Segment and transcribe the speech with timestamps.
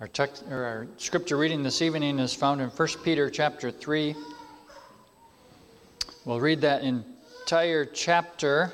[0.00, 4.14] Our, text, our scripture reading this evening is found in 1 Peter chapter 3.
[6.24, 8.72] We'll read that entire chapter.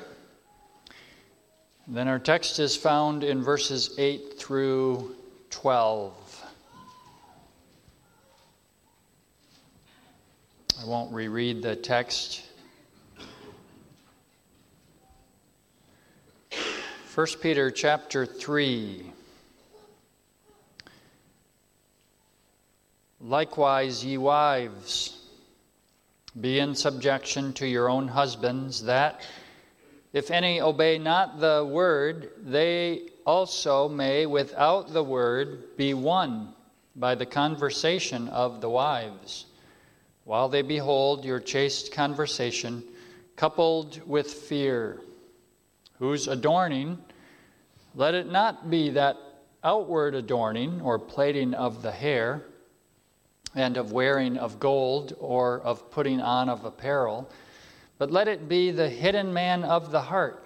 [1.85, 5.17] Then our text is found in verses 8 through
[5.49, 6.45] 12.
[10.81, 12.45] I won't reread the text.
[17.13, 19.11] 1 Peter chapter 3.
[23.27, 25.17] Likewise, ye wives,
[26.39, 29.19] be in subjection to your own husbands, that
[30.13, 36.53] if any obey not the word, they also may, without the word, be won
[36.95, 39.45] by the conversation of the wives,
[40.23, 42.81] while they behold your chaste conversation
[43.35, 45.01] coupled with fear,
[45.99, 46.97] whose adorning,
[47.93, 49.17] let it not be that
[49.65, 52.41] outward adorning or plaiting of the hair
[53.57, 57.29] and of wearing of gold or of putting on of apparel,
[57.97, 60.45] but let it be the hidden man of the heart,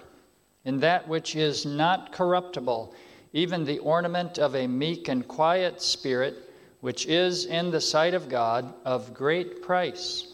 [0.64, 2.96] in that which is not corruptible,
[3.34, 8.30] even the ornament of a meek and quiet spirit, which is in the sight of
[8.30, 10.34] God of great price.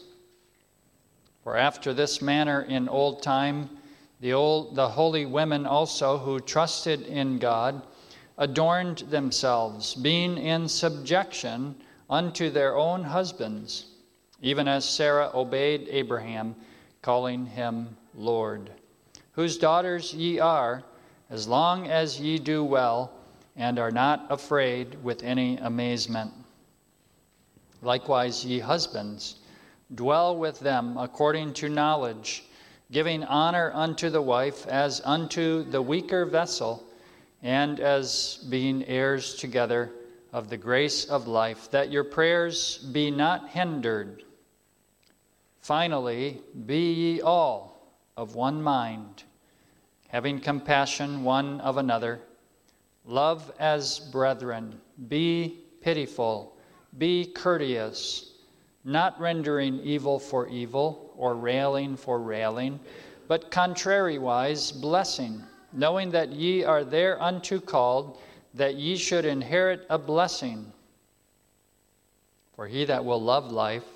[1.42, 3.70] For after this manner in old time,
[4.20, 7.82] the, old, the holy women also who trusted in God
[8.36, 11.74] adorned themselves, being in subjection
[12.08, 13.86] unto their own husbands,
[14.40, 16.54] even as Sarah obeyed Abraham,
[17.02, 18.70] calling him Lord,
[19.32, 20.82] whose daughters ye are,
[21.30, 23.12] as long as ye do well,
[23.56, 26.32] and are not afraid with any amazement.
[27.82, 29.36] Likewise, ye husbands,
[29.94, 32.44] dwell with them according to knowledge,
[32.90, 36.82] giving honor unto the wife as unto the weaker vessel,
[37.42, 39.92] and as being heirs together
[40.32, 44.22] of the grace of life, that your prayers be not hindered.
[45.60, 49.22] Finally, be ye all of one mind,
[50.08, 52.20] having compassion one of another.
[53.06, 56.56] Love as brethren, be pitiful,
[56.98, 58.32] be courteous,
[58.84, 62.78] not rendering evil for evil or railing for railing,
[63.28, 65.42] but contrariwise blessing,
[65.72, 68.18] knowing that ye are thereunto called
[68.58, 70.72] that ye should inherit a blessing.
[72.54, 73.86] For he that will love life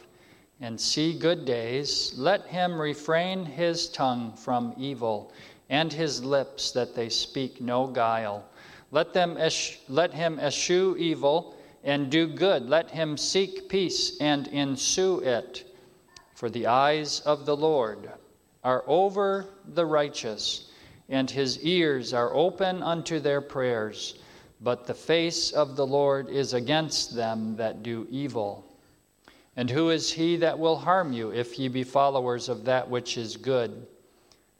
[0.60, 5.32] and see good days, let him refrain his tongue from evil,
[5.68, 8.44] and his lips that they speak no guile.
[8.92, 12.68] Let, them esch- let him eschew evil and do good.
[12.68, 15.64] Let him seek peace and ensue it.
[16.34, 18.08] For the eyes of the Lord
[18.62, 20.70] are over the righteous,
[21.08, 24.21] and his ears are open unto their prayers
[24.62, 28.64] but the face of the Lord is against them that do evil.
[29.56, 33.18] And who is he that will harm you if ye be followers of that which
[33.18, 33.86] is good?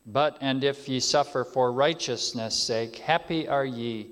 [0.05, 4.09] But and if ye suffer for righteousness' sake, happy are ye.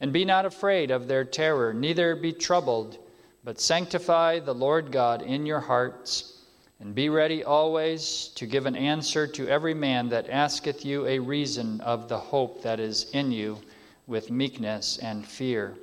[0.00, 2.98] And be not afraid of their terror, neither be troubled,
[3.42, 6.42] but sanctify the Lord God in your hearts,
[6.78, 11.18] and be ready always to give an answer to every man that asketh you a
[11.18, 13.58] reason of the hope that is in you
[14.06, 15.76] with meekness and fear,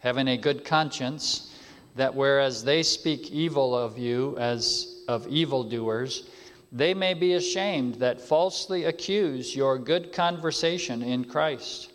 [0.00, 1.54] having a good conscience,
[1.96, 6.28] that whereas they speak evil of you as of evildoers,
[6.72, 11.92] they may be ashamed that falsely accuse your good conversation in Christ.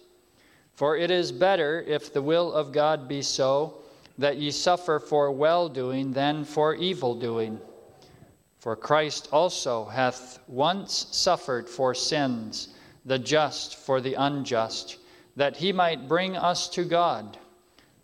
[0.74, 3.82] For it is better, if the will of God be so,
[4.18, 7.60] that ye suffer for well doing than for evil doing.
[8.60, 12.70] For Christ also hath once suffered for sins,
[13.06, 14.98] the just for the unjust
[15.36, 17.38] that he might bring us to God,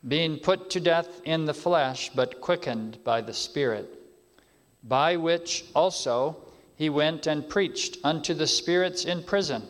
[0.07, 3.99] being put to death in the flesh, but quickened by the Spirit,
[4.83, 6.37] by which also
[6.75, 9.63] he went and preached unto the spirits in prison,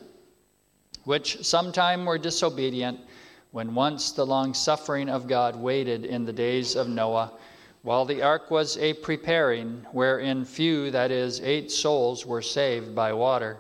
[1.03, 3.00] which sometime were disobedient,
[3.52, 7.32] when once the long suffering of God waited in the days of Noah,
[7.84, 13.14] while the ark was a preparing, wherein few, that is, eight souls, were saved by
[13.14, 13.58] water.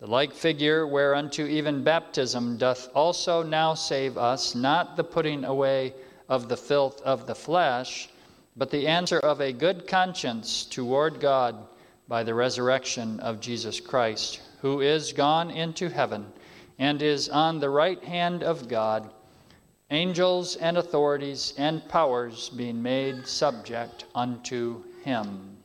[0.00, 5.92] The like figure whereunto even baptism doth also now save us, not the putting away
[6.26, 8.08] of the filth of the flesh,
[8.56, 11.66] but the answer of a good conscience toward God
[12.08, 16.32] by the resurrection of Jesus Christ, who is gone into heaven
[16.78, 19.10] and is on the right hand of God,
[19.90, 25.59] angels and authorities and powers being made subject unto him.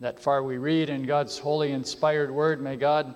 [0.00, 2.62] That far we read in God's holy, inspired word.
[2.62, 3.14] May God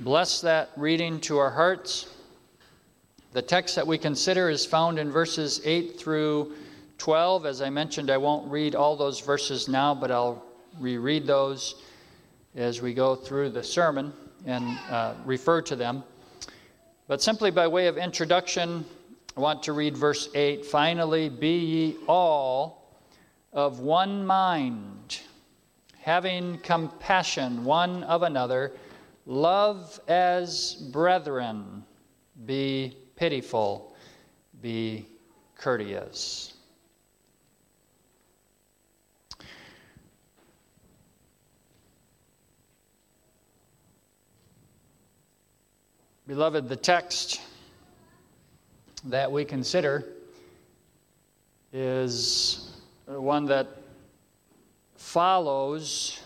[0.00, 2.14] bless that reading to our hearts,
[3.32, 6.56] The text that we consider is found in verses 8 through
[6.98, 7.46] 12.
[7.46, 10.44] As I mentioned, I won't read all those verses now, but I'll
[10.78, 11.82] reread those
[12.54, 14.12] as we go through the sermon
[14.44, 16.04] and uh, refer to them.
[17.08, 18.84] But simply by way of introduction,
[19.38, 23.00] I want to read verse 8 Finally, be ye all
[23.54, 25.20] of one mind,
[26.04, 28.70] having compassion one of another,
[29.24, 31.82] love as brethren,
[32.44, 33.96] be pitiful,
[34.60, 35.06] be
[35.56, 36.52] courteous.
[46.26, 47.40] Beloved, the text
[49.04, 50.04] that we consider
[51.72, 53.83] is one that
[55.14, 56.18] follows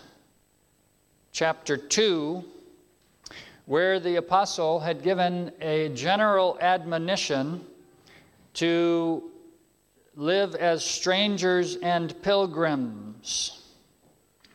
[1.31, 2.43] chapter 2,
[3.67, 7.63] where the apostle had given a general admonition
[8.55, 9.31] to
[10.17, 13.61] live as strangers and pilgrims.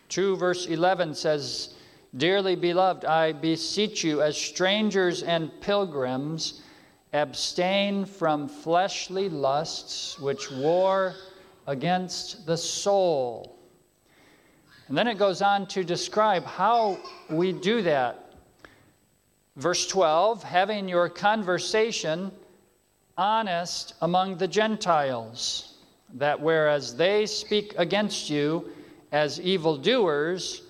[0.10, 1.76] 2 verse 11 says,
[2.18, 6.64] Dearly beloved, I beseech you, as strangers and pilgrims,
[7.14, 11.14] abstain from fleshly lusts which war
[11.68, 13.53] against the soul.
[14.94, 18.36] And then it goes on to describe how we do that.
[19.56, 22.32] Verse 12 having your conversation
[23.18, 25.80] honest among the Gentiles,
[26.14, 28.70] that whereas they speak against you
[29.12, 30.62] as evildoers,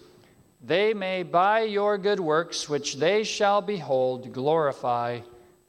[0.64, 5.20] they may by your good works, which they shall behold, glorify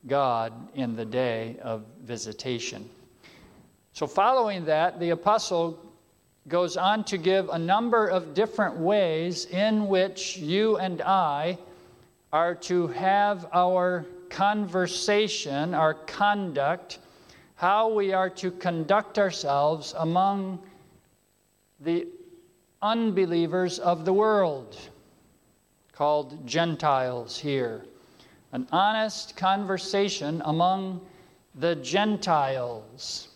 [0.07, 2.89] God in the day of visitation.
[3.95, 5.84] So, following that, the apostle
[6.49, 11.59] goes on to give a number of different ways in which you and I
[12.33, 16.99] are to have our conversation, our conduct,
[17.55, 20.59] how we are to conduct ourselves among
[21.81, 22.07] the
[22.83, 24.77] unbelievers of the world,
[25.93, 27.85] called Gentiles here.
[28.53, 31.01] An honest conversation among
[31.55, 33.29] the Gentiles.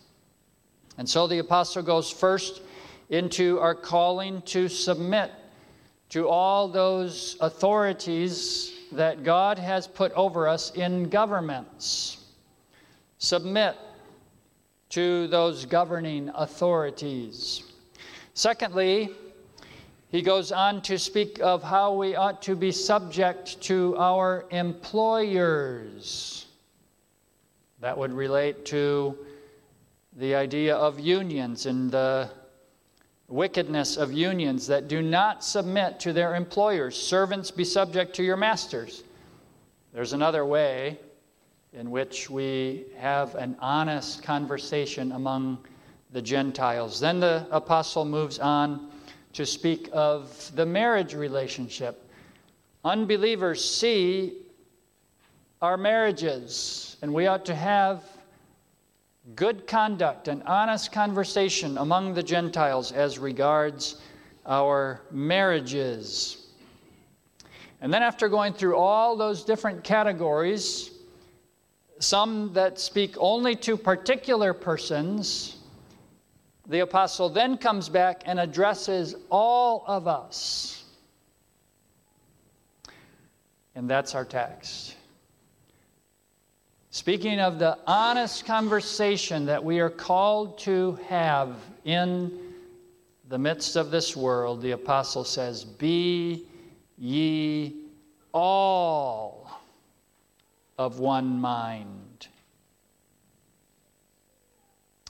[0.97, 2.61] And so the apostle goes first
[3.09, 5.31] into our calling to submit
[6.09, 12.17] to all those authorities that God has put over us in governments.
[13.19, 13.75] Submit
[14.89, 17.63] to those governing authorities.
[18.33, 19.11] Secondly,
[20.09, 26.47] he goes on to speak of how we ought to be subject to our employers.
[27.81, 29.15] That would relate to
[30.17, 32.31] the idea of unions and the
[33.29, 36.95] wickedness of unions that do not submit to their employers.
[36.95, 39.03] Servants, be subject to your masters.
[39.93, 40.99] There's another way
[41.73, 45.59] in which we have an honest conversation among
[46.11, 46.99] the Gentiles.
[46.99, 48.89] Then the apostle moves on
[49.33, 52.09] to speak of the marriage relationship.
[52.83, 54.37] Unbelievers see
[55.61, 58.03] our marriages, and we ought to have
[59.35, 64.01] good conduct and honest conversation among the Gentiles as regards
[64.45, 66.47] our marriages.
[67.81, 70.91] And then, after going through all those different categories,
[71.99, 75.57] some that speak only to particular persons,
[76.67, 80.83] the apostle then comes back and addresses all of us.
[83.75, 84.95] And that's our text.
[86.99, 92.37] Speaking of the honest conversation that we are called to have in
[93.29, 96.45] the midst of this world, the apostle says, Be
[96.97, 97.85] ye
[98.33, 99.49] all
[100.77, 102.27] of one mind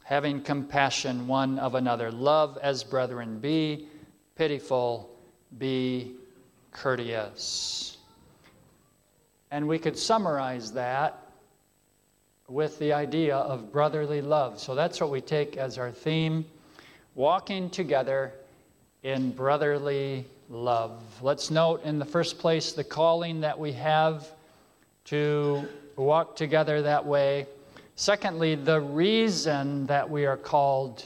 [0.03, 2.11] having compassion one of another.
[2.11, 3.39] Love as brethren.
[3.39, 3.87] Be
[4.35, 5.09] pitiful.
[5.57, 6.11] Be
[6.71, 7.97] courteous.
[9.49, 11.25] And we could summarize that
[12.49, 14.59] with the idea of brotherly love.
[14.59, 16.45] So that's what we take as our theme
[17.15, 18.33] walking together
[19.03, 21.01] in brotherly love.
[21.21, 24.27] Let's note in the first place the calling that we have
[25.05, 27.45] to walk together that way.
[27.95, 31.05] Secondly, the reason that we are called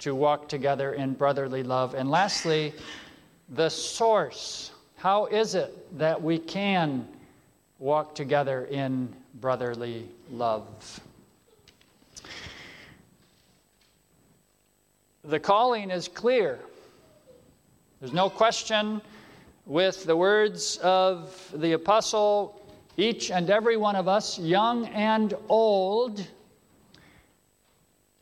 [0.00, 1.94] to walk together in brotherly love.
[1.94, 2.74] And lastly,
[3.50, 4.72] the source.
[4.96, 7.06] How is it that we can
[7.78, 11.00] walk together in brotherly love?
[15.24, 16.58] The calling is clear.
[18.00, 19.02] There's no question
[19.66, 22.60] with the words of the apostle
[22.96, 26.26] each and every one of us, young and old,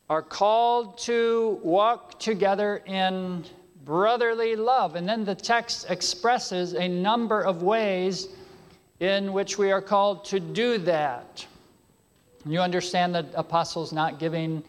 [0.09, 3.45] are called to walk together in
[3.85, 4.95] brotherly love.
[4.95, 8.29] And then the text expresses a number of ways
[8.99, 11.45] in which we are called to do that.
[12.45, 14.63] You understand that the apostles not giving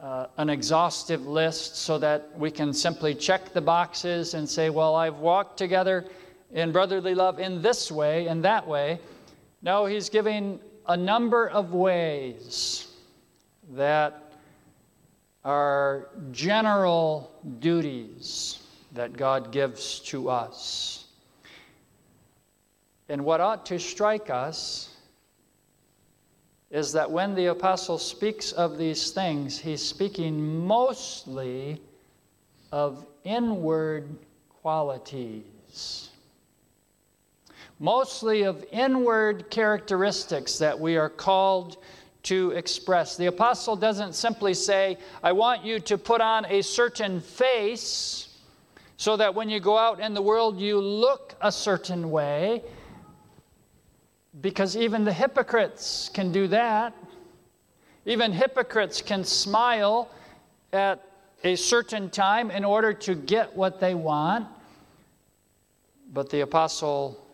[0.00, 4.94] uh, an exhaustive list so that we can simply check the boxes and say, well,
[4.94, 6.04] I've walked together
[6.52, 9.00] in brotherly love in this way and that way.
[9.62, 12.88] No, he's giving a number of ways
[13.72, 14.32] that
[15.44, 18.58] are general duties
[18.92, 21.05] that God gives to us.
[23.08, 24.96] And what ought to strike us
[26.70, 31.80] is that when the apostle speaks of these things, he's speaking mostly
[32.72, 34.08] of inward
[34.62, 36.10] qualities.
[37.78, 41.76] Mostly of inward characteristics that we are called
[42.24, 43.16] to express.
[43.16, 48.36] The apostle doesn't simply say, I want you to put on a certain face
[48.96, 52.62] so that when you go out in the world you look a certain way
[54.40, 56.94] because even the hypocrites can do that.
[58.04, 60.10] Even hypocrites can smile
[60.72, 61.02] at
[61.42, 64.46] a certain time in order to get what they want.
[66.12, 67.26] But the apostle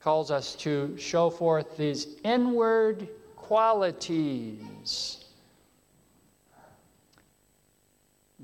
[0.00, 5.24] calls us to show forth these inward qualities.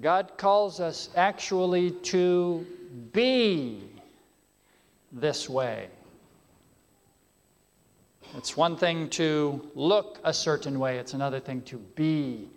[0.00, 2.66] God calls us actually to
[3.12, 3.82] be
[5.12, 5.88] this way.
[8.36, 12.48] It's one thing to look a certain way, it's another thing to be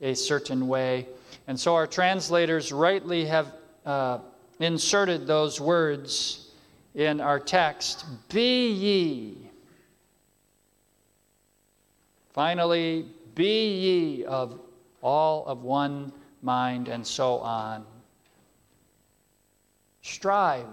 [0.00, 1.06] a certain way.
[1.46, 3.52] And so our translators rightly have
[3.84, 4.18] uh,
[4.60, 6.50] inserted those words
[6.94, 9.50] in our text Be ye.
[12.32, 14.60] Finally, be ye of
[15.02, 17.84] all of one mind, and so on.
[20.02, 20.66] Strive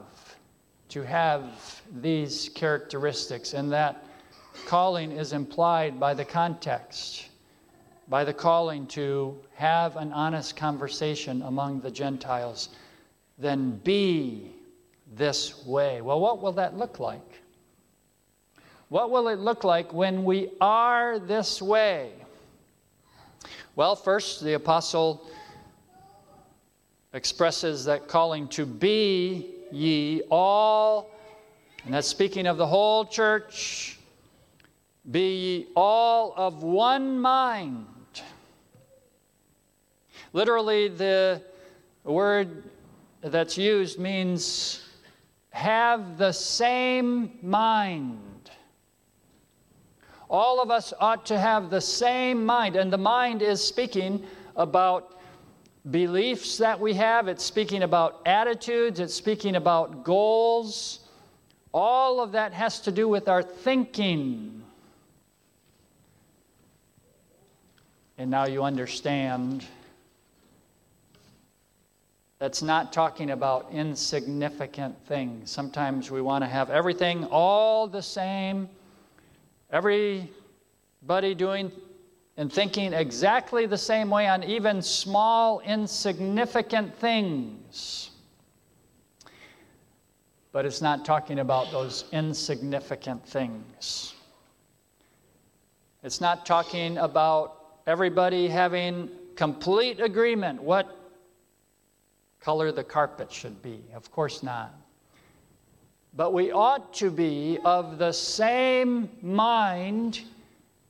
[0.89, 4.03] to have these characteristics, and that
[4.65, 7.27] calling is implied by the context,
[8.07, 12.69] by the calling to have an honest conversation among the Gentiles,
[13.37, 14.51] then be
[15.15, 16.01] this way.
[16.01, 17.21] Well, what will that look like?
[18.89, 22.11] What will it look like when we are this way?
[23.75, 25.27] Well, first, the apostle
[27.13, 31.09] expresses that calling to be ye all,
[31.83, 33.94] and that's speaking of the whole church,
[35.09, 37.85] be ye all of one mind.
[40.33, 41.41] Literally, the
[42.03, 42.63] word
[43.21, 44.81] that's used means
[45.51, 48.19] have the same mind.
[50.29, 55.19] All of us ought to have the same mind, and the mind is speaking about
[55.91, 61.01] beliefs that we have, it's speaking about attitudes, it's speaking about goals.
[61.73, 64.64] All of that has to do with our thinking.
[68.17, 69.65] And now you understand
[72.39, 75.49] that's not talking about insignificant things.
[75.49, 78.69] Sometimes we want to have everything all the same,
[79.71, 81.71] everybody doing
[82.37, 88.11] and thinking exactly the same way on even small, insignificant things.
[90.51, 94.13] But it's not talking about those insignificant things.
[96.03, 100.97] It's not talking about everybody having complete agreement what
[102.39, 103.83] color the carpet should be.
[103.93, 104.73] Of course not.
[106.15, 110.21] But we ought to be of the same mind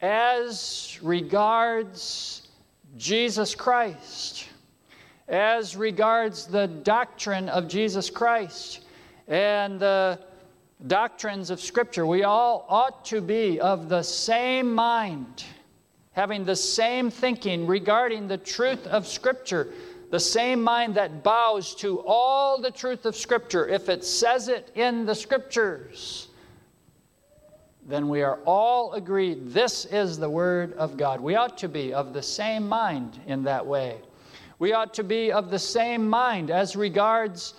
[0.01, 2.47] as regards
[2.97, 4.47] Jesus Christ,
[5.27, 8.85] as regards the doctrine of Jesus Christ
[9.27, 10.19] and the
[10.87, 12.05] doctrines of Scripture.
[12.05, 15.43] We all ought to be of the same mind
[16.15, 19.73] having the same thinking regarding the truth of Scripture,
[20.11, 23.67] the same mind that bows to all the truth of Scripture.
[23.67, 26.29] If it says it in the Scriptures,
[27.85, 31.19] then we are all agreed this is the Word of God.
[31.19, 33.97] We ought to be of the same mind in that way.
[34.57, 37.55] We ought to be of the same mind as regards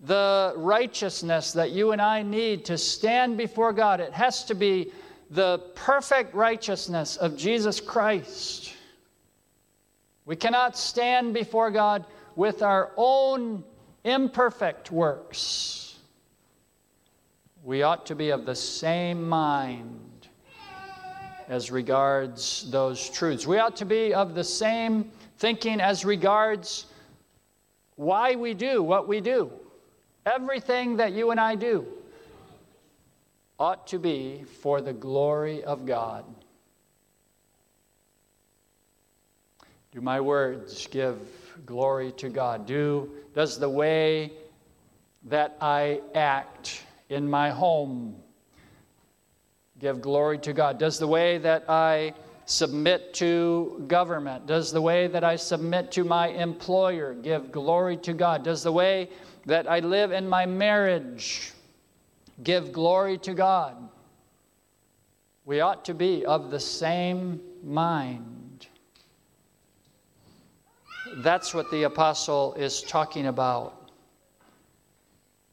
[0.00, 4.00] the righteousness that you and I need to stand before God.
[4.00, 4.90] It has to be
[5.30, 8.74] the perfect righteousness of Jesus Christ.
[10.26, 13.64] We cannot stand before God with our own
[14.04, 15.98] imperfect works.
[17.62, 20.28] we ought to be of the same mind
[21.48, 23.46] as regards those truths.
[23.46, 26.86] We ought to be of the same thinking as regards
[27.96, 29.52] why we do what we do.
[30.24, 31.86] Everything that you and I do
[33.60, 36.24] ought to be for the glory of God.
[39.92, 41.18] Do my words give
[41.66, 42.64] glory to God?
[42.66, 44.32] Do, does the way
[45.24, 48.16] that I act in my home
[49.78, 50.78] give glory to God?
[50.78, 52.14] Does the way that I
[52.46, 54.46] submit to government?
[54.46, 58.42] Does the way that I submit to my employer give glory to God?
[58.42, 59.10] Does the way
[59.44, 61.52] that I live in my marriage
[62.42, 63.76] give glory to God?
[65.44, 68.66] We ought to be of the same mind.
[71.16, 73.90] That's what the apostle is talking about.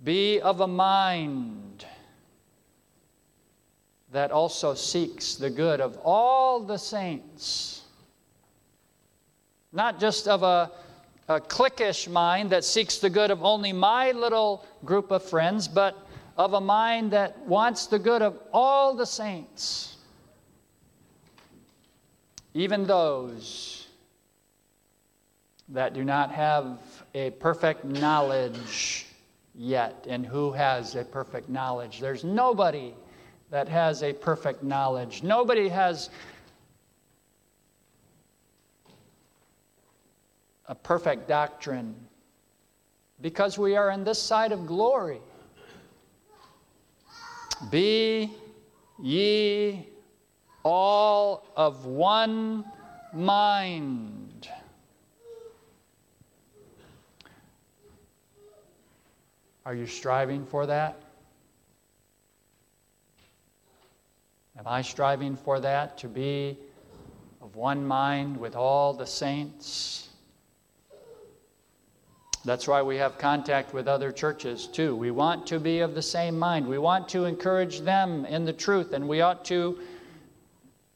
[0.03, 1.85] Be of a mind
[4.11, 7.81] that also seeks the good of all the saints.
[9.73, 10.71] Not just of a,
[11.27, 16.06] a cliquish mind that seeks the good of only my little group of friends, but
[16.37, 19.97] of a mind that wants the good of all the saints,
[22.53, 23.87] even those
[25.69, 26.79] that do not have
[27.13, 29.07] a perfect knowledge
[29.55, 30.05] yet.
[30.07, 31.99] And who has a perfect knowledge?
[31.99, 32.93] There's nobody
[33.49, 35.23] that has a perfect knowledge.
[35.23, 36.09] Nobody has
[40.67, 41.95] a perfect doctrine
[43.21, 45.19] because we are on this side of glory.
[47.69, 48.31] Be
[49.01, 49.87] ye
[50.63, 52.65] all of one
[53.13, 54.47] mind.
[59.65, 61.01] Are you striving for that?
[64.57, 66.57] Am I striving for that, to be
[67.41, 70.06] of one mind with all the saints?
[72.47, 74.95] That's why we have contact with other churches too.
[74.95, 76.65] We want to be of the same mind.
[76.65, 79.77] We want to encourage them in the truth, and we ought to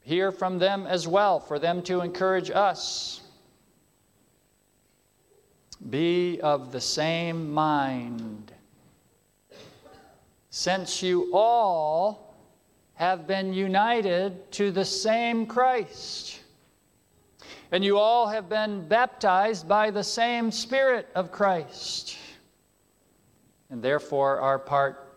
[0.02, 3.20] hear from them as well, for them to encourage us.
[5.90, 8.54] Be of the same mind.
[10.52, 12.36] Since you all
[12.94, 16.41] have been united to the same Christ.
[17.74, 22.18] And you all have been baptized by the same Spirit of Christ,
[23.70, 25.08] and therefore are part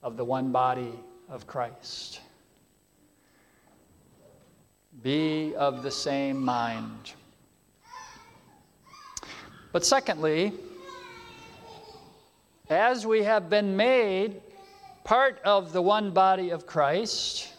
[0.00, 0.94] of the one body
[1.28, 2.20] of Christ.
[5.02, 7.14] Be of the same mind.
[9.72, 10.52] But secondly,
[12.68, 14.40] as we have been made
[15.02, 17.49] part of the one body of Christ,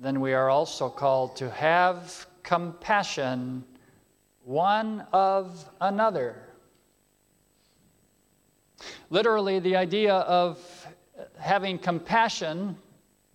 [0.00, 3.62] then we are also called to have compassion
[4.44, 6.36] one of another.
[9.10, 10.58] Literally, the idea of
[11.38, 12.76] having compassion,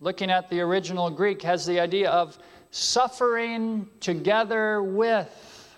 [0.00, 2.36] looking at the original Greek, has the idea of
[2.72, 5.76] suffering together with,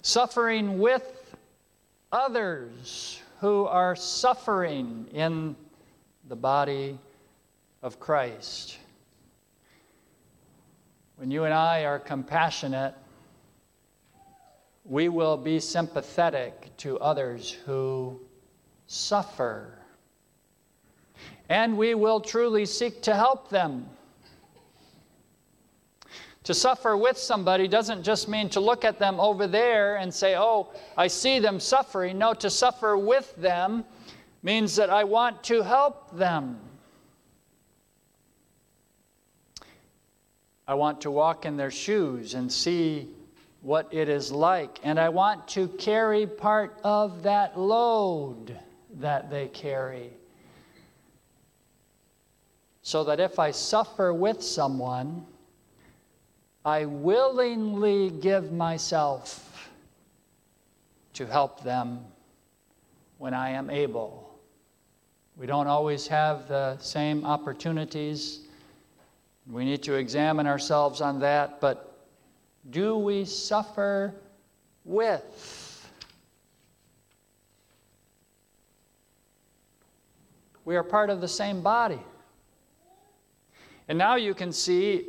[0.00, 1.36] suffering with
[2.10, 5.54] others who are suffering in
[6.28, 6.98] the body
[7.82, 8.78] of Christ.
[11.18, 12.94] When you and I are compassionate,
[14.84, 18.20] we will be sympathetic to others who
[18.86, 19.80] suffer.
[21.48, 23.88] And we will truly seek to help them.
[26.44, 30.36] To suffer with somebody doesn't just mean to look at them over there and say,
[30.36, 32.16] Oh, I see them suffering.
[32.16, 33.84] No, to suffer with them
[34.44, 36.60] means that I want to help them.
[40.68, 43.08] I want to walk in their shoes and see
[43.62, 44.78] what it is like.
[44.82, 48.54] And I want to carry part of that load
[49.00, 50.10] that they carry.
[52.82, 55.24] So that if I suffer with someone,
[56.66, 59.70] I willingly give myself
[61.14, 62.04] to help them
[63.16, 64.38] when I am able.
[65.36, 68.40] We don't always have the same opportunities.
[69.50, 72.06] We need to examine ourselves on that, but
[72.70, 74.14] do we suffer
[74.84, 75.88] with?
[80.66, 82.00] We are part of the same body.
[83.88, 85.06] And now you can see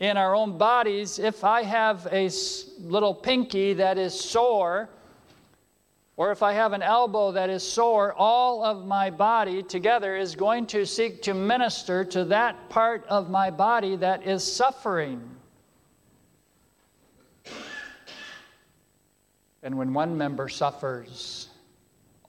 [0.00, 2.30] in our own bodies, if I have a
[2.80, 4.88] little pinky that is sore,
[6.16, 10.36] or if I have an elbow that is sore, all of my body together is
[10.36, 15.20] going to seek to minister to that part of my body that is suffering.
[19.64, 21.48] And when one member suffers,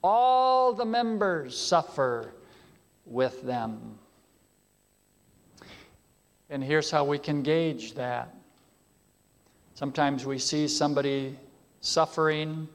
[0.02, 2.32] all the members suffer
[3.04, 3.98] with them.
[6.50, 8.34] And here's how we can gauge that.
[9.74, 11.36] Sometimes we see somebody
[11.80, 12.68] suffering.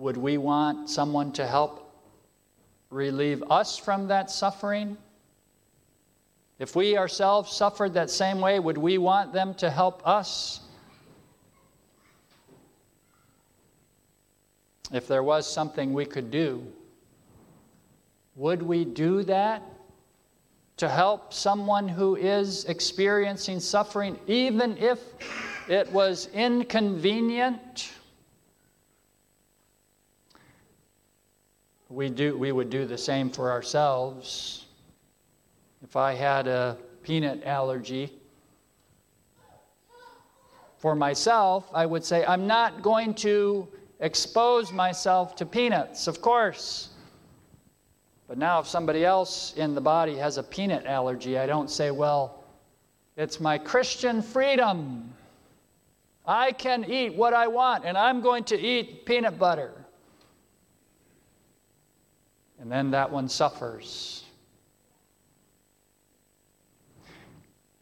[0.00, 1.92] Would we want someone to help
[2.88, 4.96] relieve us from that suffering?
[6.58, 10.60] If we ourselves suffered that same way, would we want them to help us?
[14.90, 16.66] If there was something we could do,
[18.36, 19.62] would we do that
[20.78, 24.98] to help someone who is experiencing suffering, even if
[25.68, 27.90] it was inconvenient?
[31.90, 34.66] We, do, we would do the same for ourselves.
[35.82, 38.12] If I had a peanut allergy,
[40.78, 43.68] for myself, I would say, I'm not going to
[44.00, 46.90] expose myself to peanuts, of course.
[48.26, 51.90] But now, if somebody else in the body has a peanut allergy, I don't say,
[51.90, 52.44] well,
[53.16, 55.12] it's my Christian freedom.
[56.24, 59.72] I can eat what I want, and I'm going to eat peanut butter.
[62.60, 64.24] And then that one suffers.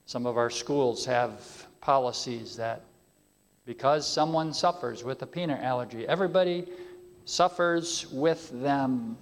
[0.07, 2.83] Some of our schools have policies that
[3.67, 6.67] because someone suffers with a peanut allergy, everybody
[7.27, 9.19] suffers with them.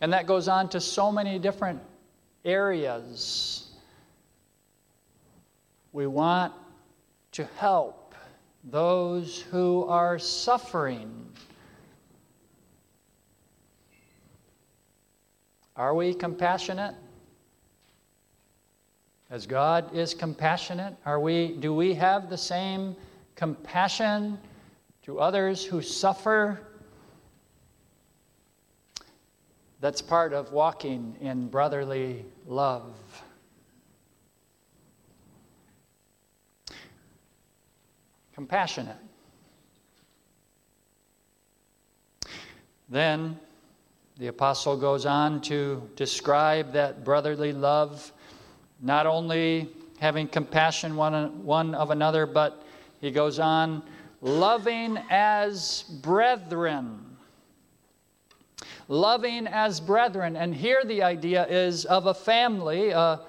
[0.00, 1.80] And that goes on to so many different
[2.44, 3.72] areas.
[5.92, 6.54] We want
[7.32, 8.14] to help
[8.64, 11.26] those who are suffering.
[15.76, 16.94] Are we compassionate?
[19.30, 22.94] As God is compassionate, are we, do we have the same
[23.34, 24.38] compassion
[25.04, 26.60] to others who suffer?
[29.80, 32.92] That's part of walking in brotherly love.
[38.34, 38.96] Compassionate.
[42.90, 43.40] Then
[44.18, 48.12] the apostle goes on to describe that brotherly love
[48.80, 49.68] not only
[50.00, 52.66] having compassion one, one of another, but
[53.00, 53.82] he goes on,
[54.20, 57.16] loving as brethren.
[58.88, 60.36] Loving as brethren.
[60.36, 63.20] And here the idea is of a family, a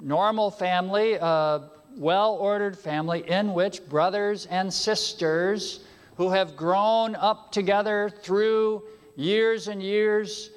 [0.00, 5.80] normal family, a well ordered family in which brothers and sisters
[6.16, 8.82] who have grown up together through
[9.16, 10.50] years and years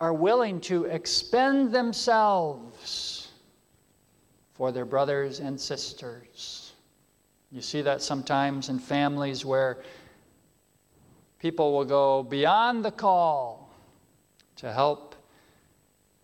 [0.00, 3.28] are willing to expend themselves
[4.54, 6.72] for their brothers and sisters.
[7.50, 9.82] You see that sometimes in families where
[11.38, 13.70] people will go beyond the call
[14.56, 15.14] to help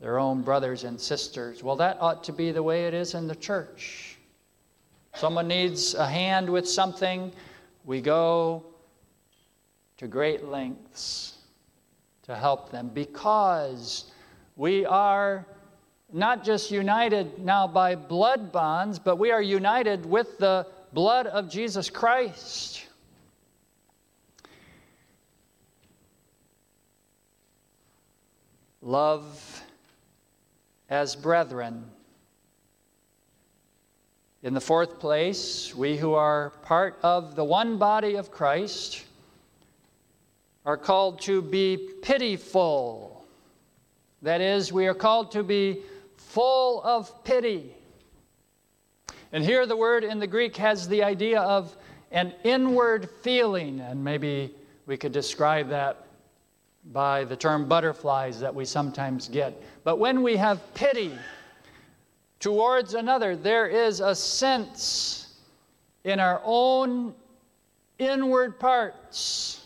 [0.00, 1.62] their own brothers and sisters.
[1.62, 4.16] Well, that ought to be the way it is in the church.
[5.14, 7.33] Someone needs a hand with something,
[7.85, 8.64] we go
[9.99, 11.35] to great lengths
[12.23, 14.13] to help them because
[14.57, 15.45] we are
[16.13, 21.51] not just united now by blood bonds, but we are united with the blood of
[21.51, 22.87] Jesus Christ.
[28.81, 29.63] Love
[30.89, 31.85] as brethren.
[34.43, 39.05] In the fourth place, we who are part of the one body of Christ
[40.68, 43.24] are called to be pitiful.
[44.20, 45.81] That is, we are called to be
[46.18, 47.72] full of pity.
[49.33, 51.74] And here the word in the Greek has the idea of
[52.11, 54.54] an inward feeling, and maybe
[54.85, 56.04] we could describe that
[56.92, 59.62] by the term butterflies that we sometimes get.
[59.85, 61.12] But when we have pity
[62.40, 65.38] towards another, there is a sense
[66.04, 67.14] in our own
[67.98, 69.58] inward parts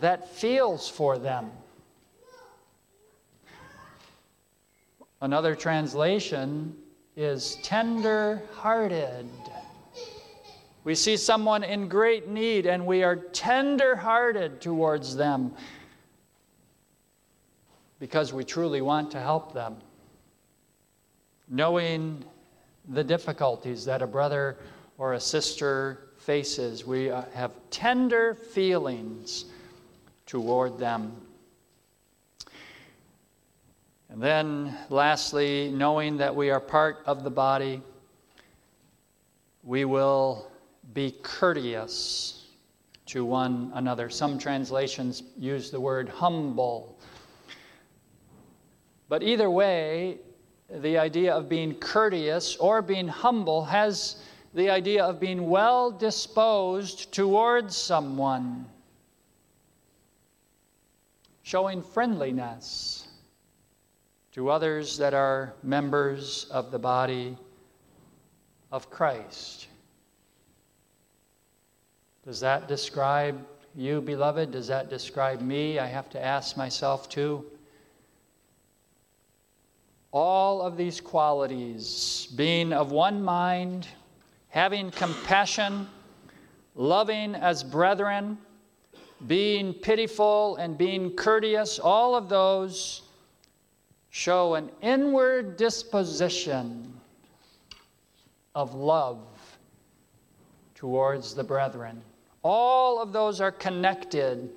[0.00, 1.50] that feels for them.
[5.20, 6.76] Another translation
[7.16, 9.28] is tender hearted.
[10.84, 15.54] We see someone in great need and we are tender hearted towards them
[17.98, 19.76] because we truly want to help them.
[21.48, 22.24] Knowing
[22.88, 24.58] the difficulties that a brother
[24.98, 26.86] or a sister faces.
[26.86, 29.46] We uh, have tender feelings
[30.26, 31.16] toward them.
[34.08, 37.82] And then, lastly, knowing that we are part of the body,
[39.62, 40.50] we will
[40.94, 42.46] be courteous
[43.06, 44.10] to one another.
[44.10, 46.98] Some translations use the word humble.
[49.08, 50.18] But either way,
[50.70, 54.22] the idea of being courteous or being humble has
[54.54, 58.66] the idea of being well disposed towards someone,
[61.46, 63.06] showing friendliness
[64.32, 67.36] to others that are members of the body
[68.72, 69.68] of Christ.
[72.24, 74.50] Does that describe you, beloved?
[74.50, 75.78] Does that describe me?
[75.78, 77.44] I have to ask myself too.
[80.10, 83.86] All of these qualities, being of one mind,
[84.48, 85.86] having compassion,
[86.74, 88.36] loving as brethren,
[89.26, 93.02] being pitiful and being courteous, all of those
[94.10, 96.92] show an inward disposition
[98.54, 99.26] of love
[100.74, 102.02] towards the brethren.
[102.42, 104.50] All of those are connected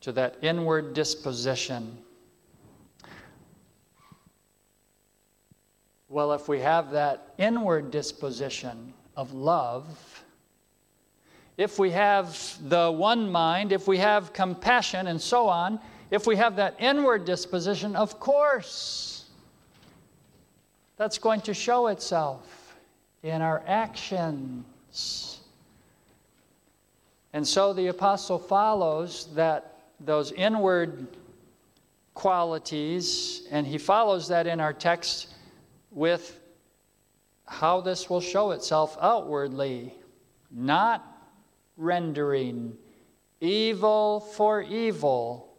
[0.00, 1.98] to that inward disposition.
[6.08, 10.24] Well, if we have that inward disposition of love,
[11.60, 15.78] if we have the one mind, if we have compassion and so on,
[16.10, 19.26] if we have that inward disposition, of course,
[20.96, 22.76] that's going to show itself
[23.22, 25.40] in our actions.
[27.34, 31.08] And so the apostle follows that those inward
[32.14, 35.34] qualities, and he follows that in our text
[35.90, 36.40] with
[37.44, 39.92] how this will show itself outwardly,
[40.50, 41.09] not
[41.80, 42.76] rendering
[43.40, 45.56] evil for evil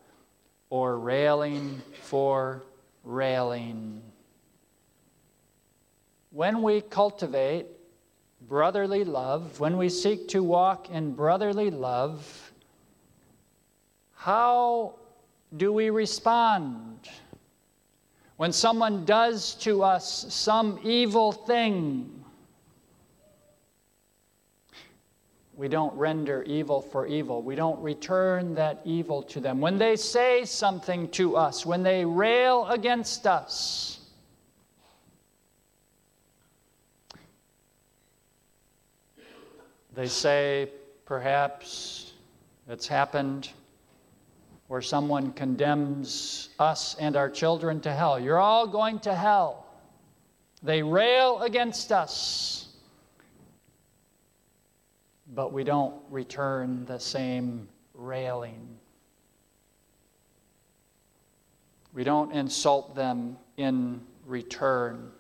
[0.70, 2.64] or railing for
[3.04, 4.02] railing.
[6.30, 7.66] When we cultivate
[8.48, 12.54] brotherly love, when we seek to walk in brotherly love,
[14.14, 14.94] how
[15.58, 17.10] do we respond?
[18.38, 22.21] When someone does to us some evil thing,
[25.62, 27.44] we don't render evil for evil.
[27.44, 29.62] We don't return that evil to them.
[29.62, 34.00] When they say something to us, when they rail against us,
[39.94, 40.72] they say,
[41.06, 42.14] perhaps
[42.68, 43.52] it's happened
[44.68, 48.20] where someone condemns us and our children to hell.
[48.20, 49.68] You're all going to hell.
[50.64, 52.61] They rail against us,
[55.34, 58.78] but we don't return the same railing.
[61.94, 65.12] We don't insult them in return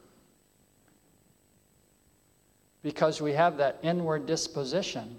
[2.84, 5.17] because we have that inward disposition.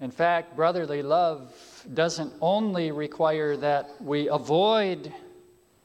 [0.00, 1.54] In fact, brotherly love
[1.94, 5.12] doesn't only require that we avoid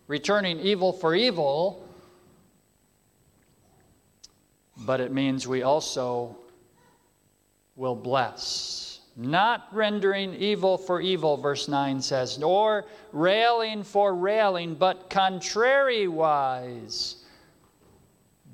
[0.07, 1.80] returning evil for evil,
[4.85, 6.37] but it means we also
[7.75, 8.99] will bless.
[9.15, 17.15] Not rendering evil for evil, verse 9 says, nor railing for railing, but contrariwise,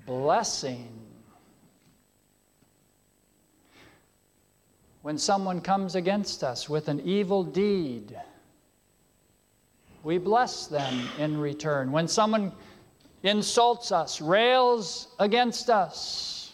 [0.06, 0.98] blessing
[5.08, 8.14] when someone comes against us with an evil deed,
[10.04, 11.94] we bless them in return.
[11.94, 12.52] When someone
[13.24, 16.54] insults us, rails against us,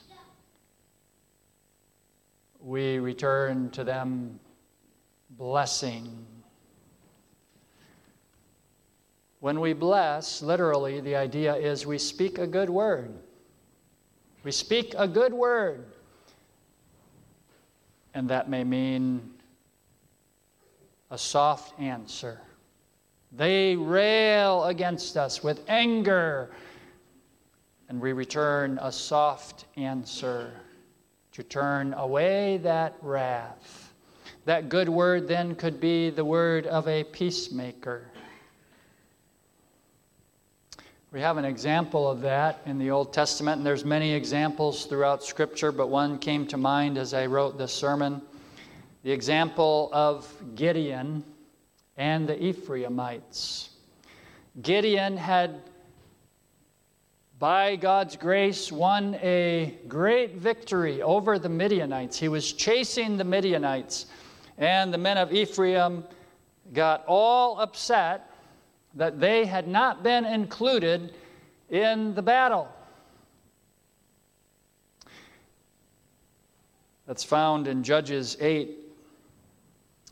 [2.59, 4.39] we return to them
[5.31, 6.25] blessing.
[9.41, 13.13] When we bless, literally, the idea is we speak a good word.
[14.43, 15.85] We speak a good word
[18.13, 19.33] and that may mean
[21.09, 22.39] a soft answer.
[23.35, 26.51] They rail against us with anger,
[27.89, 30.53] and we return a soft answer
[31.31, 33.91] to turn away that wrath.
[34.45, 38.07] That good word then could be the word of a peacemaker.
[41.11, 45.23] We have an example of that in the Old Testament, and there's many examples throughout
[45.23, 48.21] Scripture, but one came to mind as I wrote this sermon.
[49.03, 51.23] The example of Gideon
[51.97, 53.69] and the Ephraimites.
[54.61, 55.61] Gideon had
[57.43, 62.17] by God's grace, won a great victory over the Midianites.
[62.17, 64.05] He was chasing the Midianites,
[64.57, 66.05] and the men of Ephraim
[66.71, 68.31] got all upset
[68.93, 71.13] that they had not been included
[71.69, 72.69] in the battle.
[77.07, 78.82] That's found in Judges 8.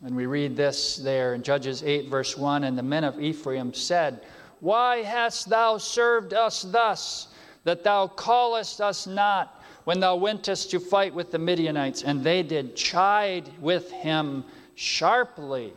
[0.04, 3.74] And we read this there in Judges 8, verse 1 And the men of Ephraim
[3.74, 4.26] said,
[4.60, 7.28] Why hast thou served us thus,
[7.64, 12.04] that thou callest us not when thou wentest to fight with the Midianites?
[12.04, 15.72] And they did chide with him sharply.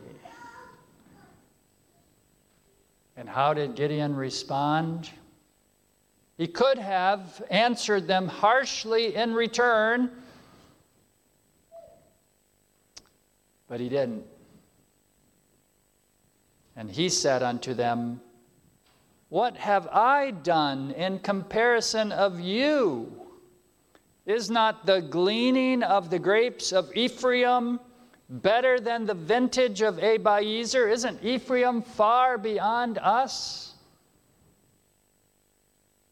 [3.15, 5.11] And how did Gideon respond?
[6.37, 10.11] He could have answered them harshly in return,
[13.67, 14.25] but he didn't.
[16.75, 18.21] And he said unto them,
[19.29, 23.21] What have I done in comparison of you?
[24.25, 27.79] Is not the gleaning of the grapes of Ephraim
[28.29, 30.91] better than the vintage of Abiezer?
[30.91, 33.75] Isn't Ephraim far beyond us?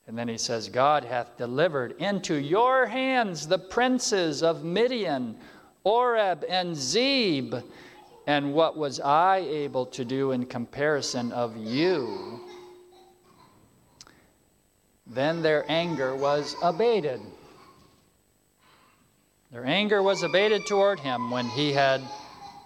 [0.05, 5.35] And then he says, God hath delivered into your hands the princes of Midian,
[5.83, 7.55] Oreb, and Zeb.
[8.25, 12.39] And what was I able to do in comparison of you?
[15.05, 17.19] Then their anger was abated.
[19.51, 22.01] Their anger was abated toward him when he had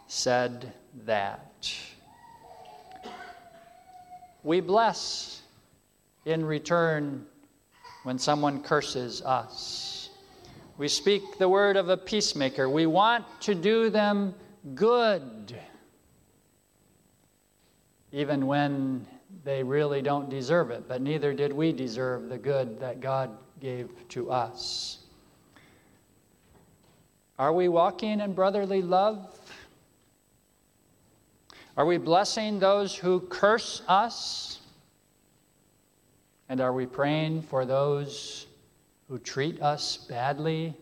[0.08, 0.72] said
[1.06, 1.74] that.
[4.44, 5.42] We bless
[6.26, 7.26] in return
[8.04, 9.87] when someone curses us.
[10.78, 12.70] We speak the word of a peacemaker.
[12.70, 14.36] We want to do them
[14.76, 15.58] good,
[18.12, 19.08] even when
[19.44, 23.90] they really don't deserve it, but neither did we deserve the good that God gave
[24.10, 25.00] to us.
[27.40, 29.40] Are we walking in brotherly love?
[31.76, 34.60] Are we blessing those who curse us?
[36.50, 38.47] And are we praying for those
[39.10, 40.76] who treat us badly?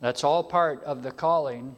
[0.00, 1.76] That's all part of the calling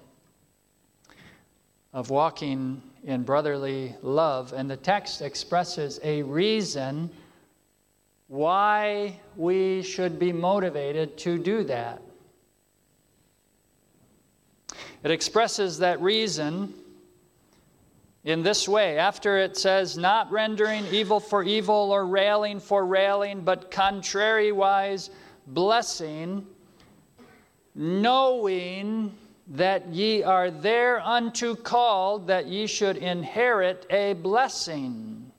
[1.92, 4.52] of walking in brotherly love.
[4.52, 7.10] And the text expresses a reason
[8.28, 12.00] why we should be motivated to do that.
[15.02, 16.74] It expresses that reason
[18.24, 23.40] in this way after it says, not rendering evil for evil or railing for railing,
[23.40, 25.10] but contrariwise
[25.46, 26.46] blessing,
[27.74, 29.12] knowing
[29.48, 35.32] that ye are thereunto called, that ye should inherit a blessing.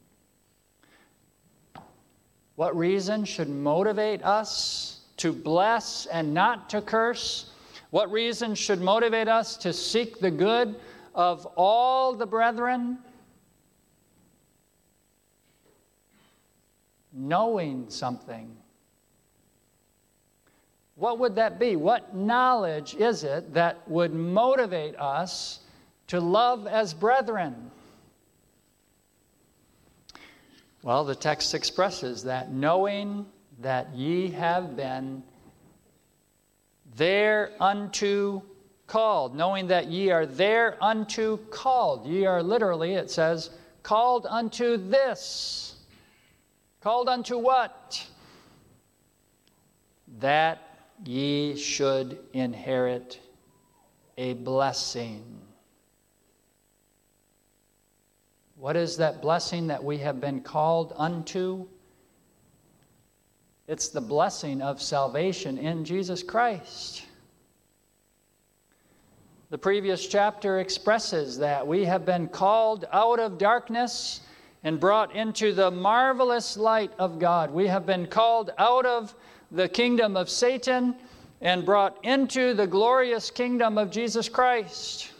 [2.55, 7.51] What reason should motivate us to bless and not to curse?
[7.91, 10.75] What reason should motivate us to seek the good
[11.13, 12.97] of all the brethren?
[17.13, 18.55] Knowing something.
[20.95, 21.75] What would that be?
[21.75, 25.59] What knowledge is it that would motivate us
[26.07, 27.71] to love as brethren?
[30.83, 33.25] Well, the text expresses that knowing
[33.61, 35.23] that ye have been
[36.95, 38.43] thereunto
[38.91, 42.05] called, knowing that ye are thereunto called.
[42.05, 43.51] Ye are literally, it says,
[43.83, 45.77] called unto this.
[46.81, 48.05] Called unto what?
[50.19, 50.59] That
[51.05, 53.21] ye should inherit
[54.17, 55.23] a blessing.
[58.57, 61.65] What is that blessing that we have been called unto?
[63.69, 67.05] It's the blessing of salvation in Jesus Christ.
[69.51, 74.21] The previous chapter expresses that we have been called out of darkness
[74.63, 77.51] and brought into the marvelous light of God.
[77.51, 79.13] We have been called out of
[79.51, 80.95] the kingdom of Satan
[81.41, 85.11] and brought into the glorious kingdom of Jesus Christ.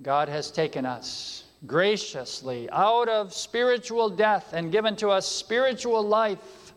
[0.00, 6.72] God has taken us graciously out of spiritual death and given to us spiritual life.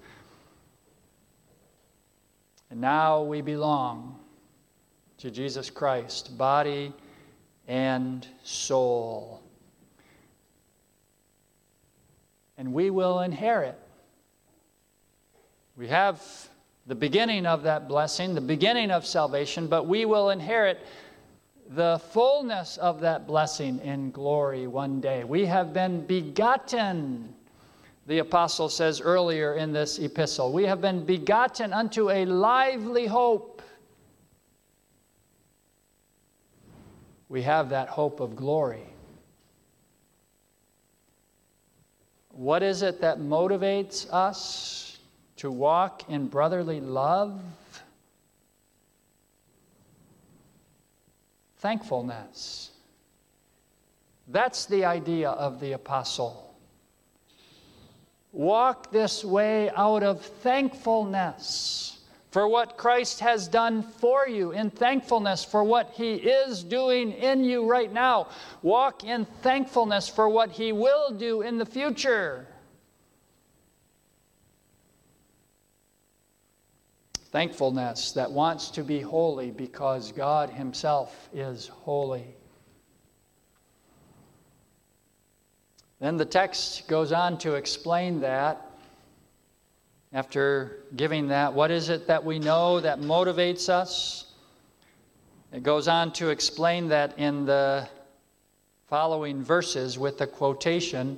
[2.71, 4.17] And now we belong
[5.21, 6.91] to Jesus Christ, body
[7.67, 9.43] and soul.
[12.57, 13.77] And we will inherit.
[15.77, 16.23] We have
[16.87, 20.79] the beginning of that blessing, the beginning of salvation, but we will inherit
[21.69, 25.23] the fullness of that blessing in glory one day.
[25.23, 27.35] We have been begotten
[28.07, 30.51] the apostle says earlier in this epistle.
[30.51, 33.61] We have been begotten unto a lively hope.
[37.31, 38.83] We have that hope of glory.
[42.31, 44.99] What is it that motivates us
[45.37, 47.41] to walk in brotherly love?
[51.59, 52.71] Thankfulness.
[54.27, 56.53] That's the idea of the apostle.
[58.33, 61.90] Walk this way out of thankfulness
[62.31, 67.43] for what Christ has done for you, in thankfulness for what He is doing in
[67.43, 68.29] you right now.
[68.61, 72.47] Walk in thankfulness for what He will do in the future.
[77.31, 82.35] Thankfulness that wants to be holy because God Himself is holy.
[85.99, 88.70] Then the text goes on to explain that.
[90.13, 94.33] After giving that, what is it that we know that motivates us?
[95.53, 97.87] It goes on to explain that in the
[98.87, 101.17] following verses with a quotation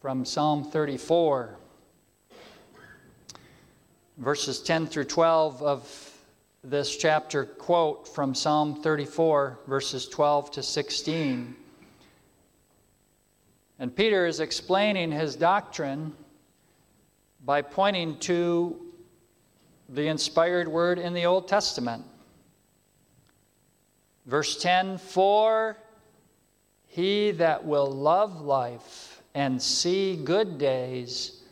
[0.00, 1.56] from Psalm 34.
[4.16, 6.12] Verses 10 through 12 of
[6.64, 11.54] this chapter quote from Psalm 34, verses 12 to 16.
[13.78, 16.14] And Peter is explaining his doctrine
[17.44, 18.80] by pointing to
[19.88, 22.04] the inspired word in the Old Testament.
[24.26, 25.76] Verse 10 For
[26.86, 31.42] he that will love life and see good days,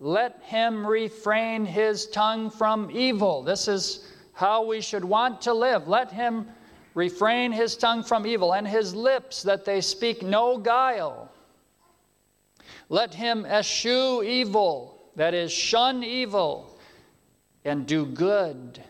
[0.00, 3.42] let him refrain his tongue from evil.
[3.42, 5.88] This is how we should want to live.
[5.88, 6.46] Let him
[6.94, 11.27] refrain his tongue from evil, and his lips that they speak no guile.
[12.88, 16.78] Let him eschew evil, that is, shun evil,
[17.64, 18.82] and do good.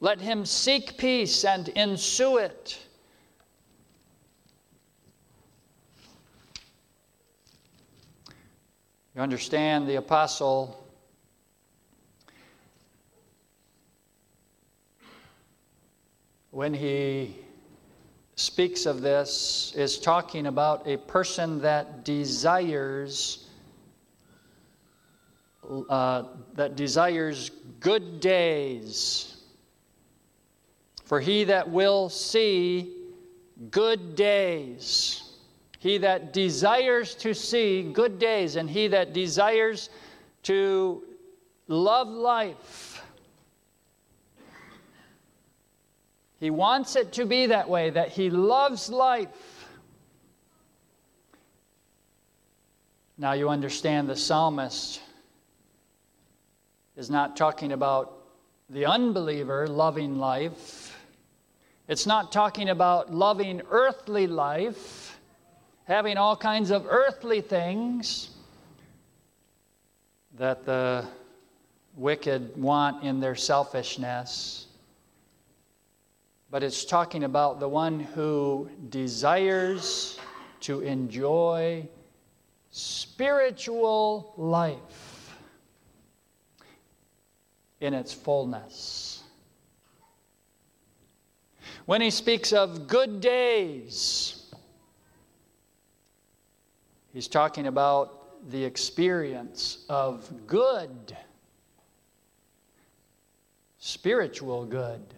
[0.00, 2.78] Let him seek peace and ensue it.
[9.16, 10.84] You understand the apostle
[16.52, 17.34] when he
[18.38, 23.48] speaks of this is talking about a person that desires
[25.90, 26.22] uh,
[26.54, 29.42] that desires good days.
[31.04, 32.94] For he that will see
[33.72, 35.34] good days.
[35.80, 39.90] He that desires to see good days and he that desires
[40.44, 41.02] to
[41.66, 43.02] love life
[46.40, 49.66] He wants it to be that way, that he loves life.
[53.16, 55.00] Now you understand the psalmist
[56.96, 58.14] is not talking about
[58.70, 60.96] the unbeliever loving life.
[61.88, 65.18] It's not talking about loving earthly life,
[65.84, 68.30] having all kinds of earthly things
[70.36, 71.04] that the
[71.96, 74.67] wicked want in their selfishness
[76.50, 80.18] but it's talking about the one who desires
[80.60, 81.86] to enjoy
[82.70, 85.36] spiritual life
[87.80, 89.22] in its fullness.
[91.84, 94.50] When he speaks of good days,
[97.12, 101.16] he's talking about the experience of good,
[103.78, 105.14] spiritual good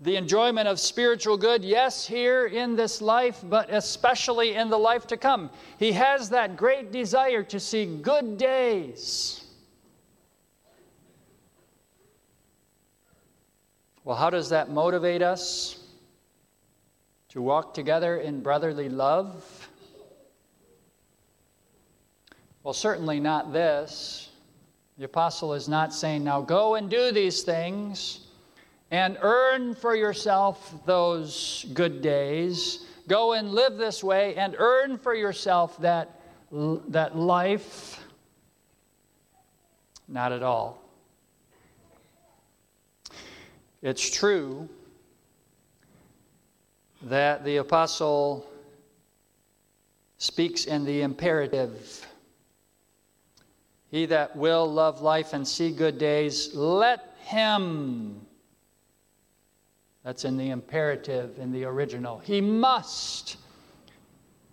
[0.00, 5.08] the enjoyment of spiritual good, yes, here in this life, but especially in the life
[5.08, 5.50] to come.
[5.78, 9.44] He has that great desire to see good days.
[14.04, 15.84] Well, how does that motivate us
[17.30, 19.68] to walk together in brotherly love?
[22.62, 24.30] Well, certainly not this.
[24.96, 28.27] The apostle is not saying, now go and do these things
[28.90, 32.86] and earn for yourself those good days.
[33.06, 36.20] Go and live this way and earn for yourself that,
[36.50, 38.02] that life.
[40.08, 40.82] Not at all.
[43.82, 44.68] It's true
[47.02, 48.48] that the apostle
[50.16, 52.06] speaks in the imperative.
[53.90, 58.26] He that will love life and see good days, let him
[60.08, 62.18] that's in the imperative in the original.
[62.20, 63.36] He must.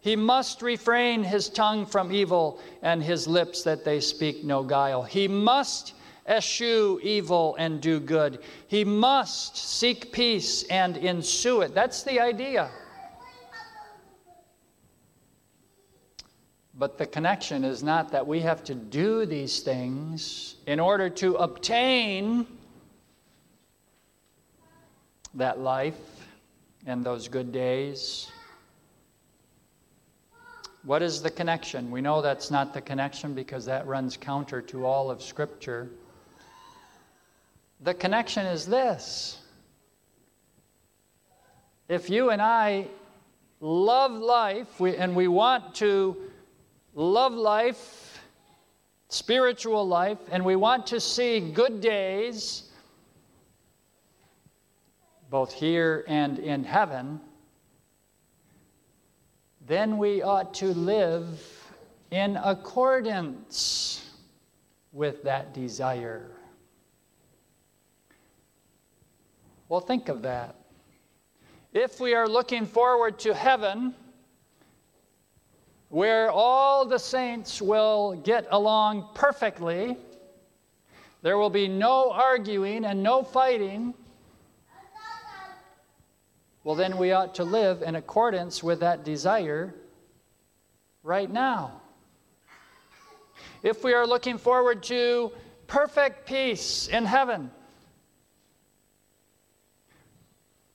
[0.01, 5.01] He must refrain his tongue from evil and his lips that they speak no guile.
[5.01, 5.93] He must
[6.27, 8.39] eschew evil and do good.
[8.67, 11.73] He must seek peace and ensue it.
[11.73, 12.69] That's the idea.
[16.77, 21.35] But the connection is not that we have to do these things in order to
[21.35, 22.45] obtain
[25.35, 26.27] that life
[26.85, 28.31] and those good days.
[30.83, 31.89] What is the connection?
[31.89, 35.89] We know that's not the connection because that runs counter to all of Scripture.
[37.81, 39.39] The connection is this
[41.87, 42.87] if you and I
[43.59, 46.15] love life we, and we want to
[46.93, 48.19] love life,
[49.09, 52.64] spiritual life, and we want to see good days,
[55.29, 57.19] both here and in heaven,
[59.67, 61.39] then we ought to live
[62.11, 64.11] in accordance
[64.91, 66.31] with that desire.
[69.67, 70.55] Well, think of that.
[71.73, 73.95] If we are looking forward to heaven,
[75.89, 79.97] where all the saints will get along perfectly,
[81.21, 83.93] there will be no arguing and no fighting,
[86.65, 89.75] well, then we ought to live in accordance with that desire
[91.03, 91.79] right now.
[93.61, 95.31] If we are looking forward to
[95.67, 97.51] perfect peace in heaven,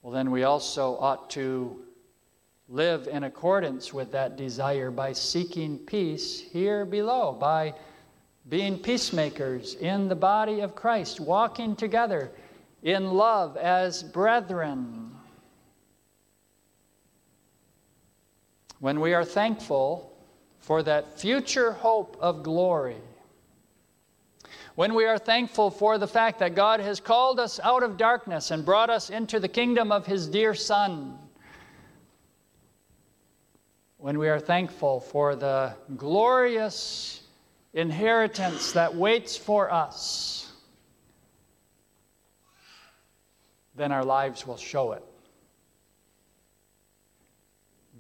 [0.01, 1.83] well, then we also ought to
[2.69, 7.75] live in accordance with that desire by seeking peace here below, by
[8.49, 12.31] being peacemakers in the body of Christ, walking together
[12.85, 15.00] in love as brethren.
[18.81, 20.11] When we are thankful
[20.59, 22.97] for that future hope of glory,
[24.75, 28.51] when we are thankful for the fact that God has called us out of darkness
[28.51, 31.19] and brought us into the kingdom of His dear Son.
[33.99, 37.23] When we are thankful for the glorious
[37.75, 40.51] inheritance that waits for us,
[43.77, 45.05] then our lives will show it.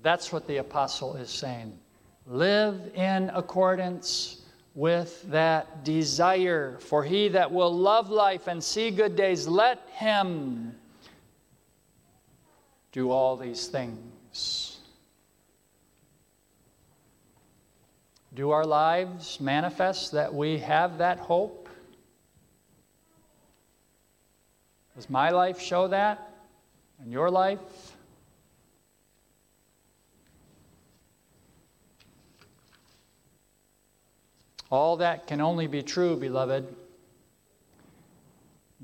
[0.02, 1.78] That's what the apostle is saying.
[2.26, 4.42] Live in accordance
[4.74, 6.78] with that desire.
[6.80, 10.74] For he that will love life and see good days, let him
[12.92, 14.78] do all these things.
[18.32, 21.68] Do our lives manifest that we have that hope?
[24.94, 26.32] Does my life show that?
[27.00, 27.58] And your life?
[34.70, 36.66] All that can only be true, beloved,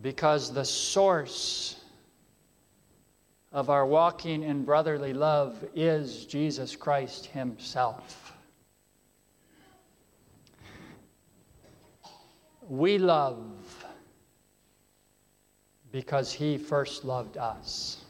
[0.03, 1.81] because the source
[3.53, 8.33] of our walking in brotherly love is Jesus Christ Himself.
[12.69, 13.41] We love
[15.93, 18.05] because He first loved us.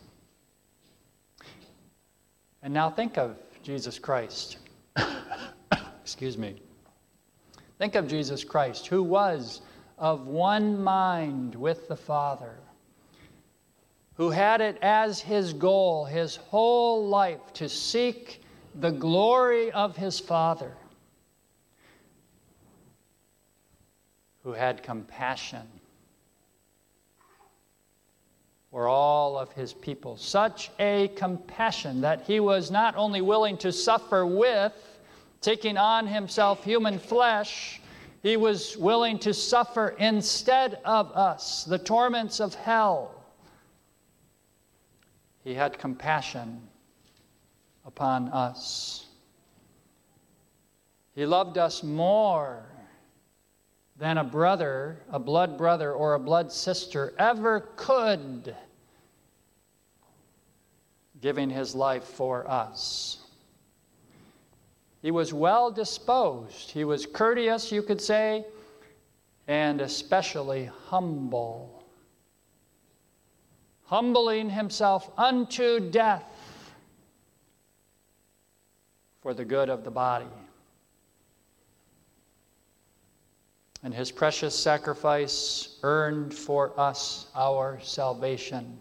[2.63, 4.57] And now think of Jesus Christ.
[6.03, 6.57] Excuse me.
[7.79, 9.61] Think of Jesus Christ, who was
[9.99, 12.55] of one mind with the Father,
[14.15, 18.43] who had it as his goal his whole life to seek
[18.75, 20.73] the glory of his Father,
[24.43, 25.67] who had compassion
[28.71, 30.17] for all of his people.
[30.17, 34.73] Such a compassion that he was not only willing to suffer with,
[35.41, 37.81] taking on himself human flesh,
[38.23, 43.25] he was willing to suffer instead of us the torments of hell.
[45.45, 46.67] He had compassion
[47.85, 49.07] upon us.
[51.15, 52.67] He loved us more
[53.97, 58.55] than a brother, a blood brother, or a blood sister ever could,
[61.21, 63.26] giving his life for us.
[65.07, 66.73] He was well disposed.
[66.73, 68.45] He was courteous, you could say,
[69.47, 71.85] and especially humble.
[73.85, 76.25] Humbling himself unto death
[79.21, 80.27] for the good of the body.
[83.85, 88.77] And his precious sacrifice earned for us our salvation.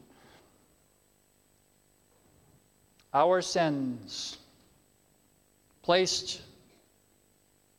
[3.14, 4.40] Our sins
[5.86, 6.42] placed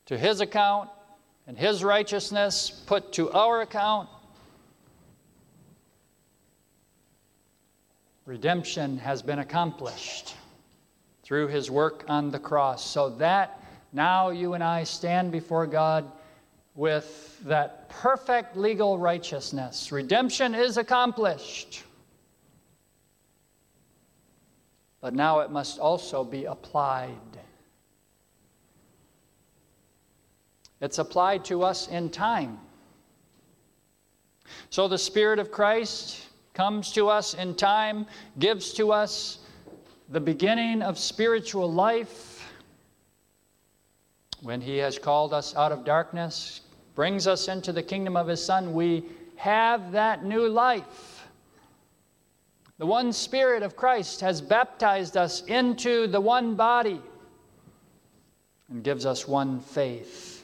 [0.05, 0.89] to his account
[1.49, 4.09] and his righteousness put to our account.
[8.25, 10.37] Redemption has been accomplished
[11.25, 13.61] through his work on the cross, so that
[13.93, 16.09] now you and I stand before God
[16.77, 19.91] with that perfect legal righteousness.
[19.91, 21.83] Redemption is accomplished.
[25.01, 27.37] But now it must also be applied.
[30.81, 32.59] It's applied to us in time.
[34.71, 38.07] So the Spirit of Christ comes to us in time,
[38.39, 39.39] gives to us
[40.09, 42.49] the beginning of spiritual life
[44.43, 46.61] when He has called us out of darkness,
[46.95, 48.75] brings us into the kingdom of His Son.
[48.75, 49.05] We
[49.37, 51.27] have that new life.
[52.79, 57.01] The one Spirit of Christ has baptized us into the one body
[58.69, 60.36] and gives us one faith.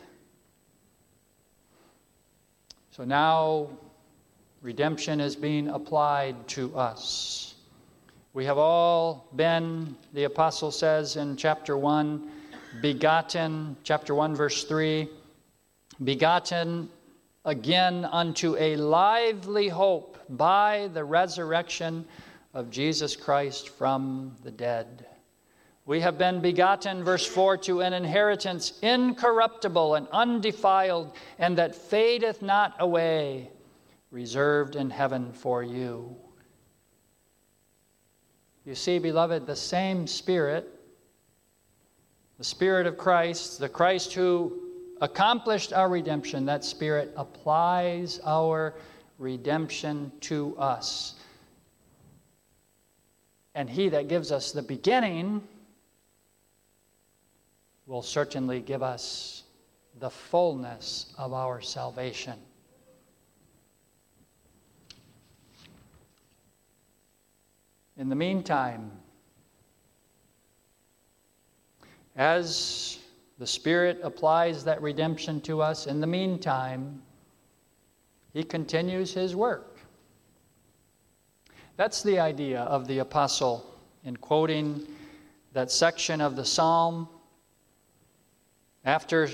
[2.93, 3.71] So now
[4.61, 7.55] redemption is being applied to us.
[8.35, 12.31] We have all been, the apostle says in chapter 1,
[12.83, 15.09] begotten, chapter 1, verse 3,
[16.05, 16.91] begotten
[17.47, 22.05] again unto a lively hope by the resurrection
[22.53, 25.07] of Jesus Christ from the dead.
[25.85, 32.41] We have been begotten, verse 4, to an inheritance incorruptible and undefiled, and that fadeth
[32.41, 33.51] not away,
[34.13, 36.15] reserved in heaven for you.
[38.65, 40.69] You see, beloved, the same Spirit,
[42.39, 44.61] the Spirit of Christ, the Christ who
[45.01, 48.75] accomplished our redemption, that Spirit applies our
[49.19, 51.17] redemption to us.
[53.57, 55.43] And He that gives us the beginning
[57.93, 59.43] will certainly give us
[60.01, 62.39] the fullness of our salvation.
[67.99, 68.91] In the meantime,
[72.17, 72.99] as
[73.39, 77.03] the Spirit applies that redemption to us, in the meantime,
[78.33, 79.81] He continues His work.
[81.77, 83.67] That's the idea of the apostle
[84.03, 84.87] in quoting
[85.53, 87.07] that section of the psalm
[88.85, 89.29] after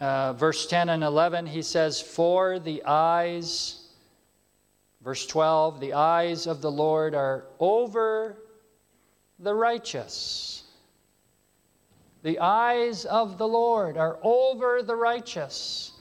[0.00, 3.86] uh, verse 10 and 11, he says, For the eyes,
[5.02, 8.42] verse 12, the eyes of the Lord are over
[9.38, 10.64] the righteous.
[12.22, 15.92] The eyes of the Lord are over the righteous.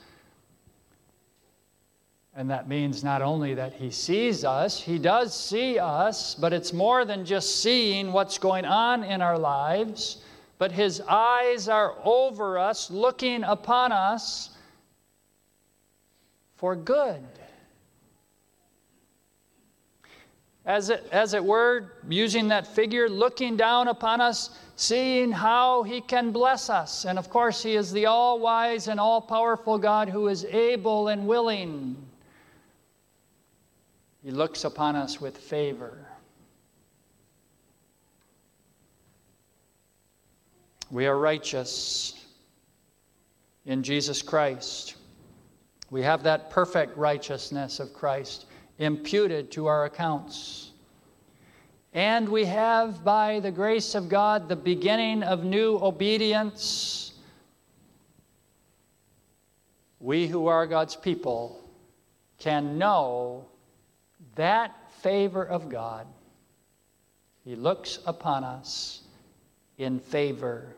[2.36, 6.74] And that means not only that He sees us, He does see us, but it's
[6.74, 10.22] more than just seeing what's going on in our lives
[10.60, 14.52] but his eyes are over us, looking upon us
[16.58, 17.26] for good.
[20.66, 26.02] As it, as it were, using that figure, looking down upon us, seeing how he
[26.02, 27.06] can bless us.
[27.06, 31.08] And of course, he is the all wise and all powerful God who is able
[31.08, 31.96] and willing.
[34.22, 36.09] He looks upon us with favor.
[40.92, 42.26] We are righteous
[43.66, 44.96] in Jesus Christ.
[45.92, 48.46] We have that perfect righteousness of Christ
[48.80, 50.72] imputed to our accounts.
[51.94, 57.14] And we have, by the grace of God, the beginning of new obedience.
[60.00, 61.64] We who are God's people
[62.40, 63.46] can know
[64.36, 66.08] that favor of God.
[67.44, 69.02] He looks upon us
[69.78, 70.76] in favor.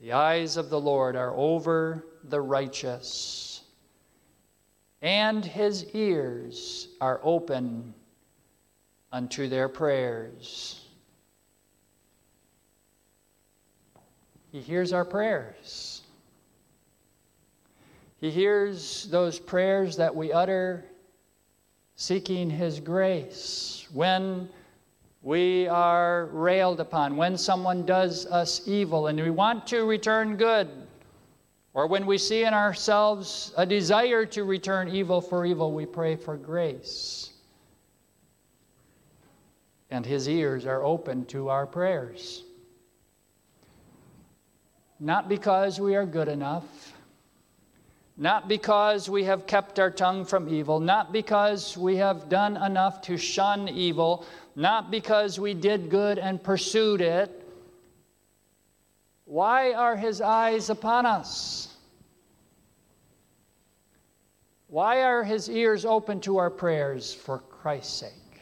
[0.00, 3.62] The eyes of the Lord are over the righteous,
[5.02, 7.94] and his ears are open
[9.12, 10.84] unto their prayers.
[14.52, 16.02] He hears our prayers.
[18.20, 20.84] He hears those prayers that we utter
[21.94, 23.86] seeking His grace.
[23.92, 24.48] When
[25.22, 30.68] we are railed upon, when someone does us evil and we want to return good,
[31.74, 36.16] or when we see in ourselves a desire to return evil for evil, we pray
[36.16, 37.30] for grace.
[39.90, 42.44] And his ears are open to our prayers.
[45.00, 46.92] Not because we are good enough,
[48.16, 53.00] not because we have kept our tongue from evil, not because we have done enough
[53.02, 54.26] to shun evil,
[54.58, 57.30] not because we did good and pursued it,
[59.24, 61.76] Why are his eyes upon us?
[64.66, 68.40] Why are his ears open to our prayers for Christ's sake?